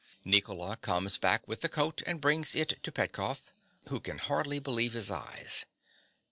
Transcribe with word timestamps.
(_Nicola 0.25 0.81
comes 0.81 1.19
back 1.19 1.47
with 1.47 1.61
the 1.61 1.69
coat 1.69 2.01
and 2.07 2.19
brings 2.19 2.55
it 2.55 2.79
to 2.81 2.91
Petkoff, 2.91 3.53
who 3.89 3.99
can 3.99 4.17
hardly 4.17 4.57
believe 4.57 4.93
his 4.93 5.11
eyes. 5.11 5.67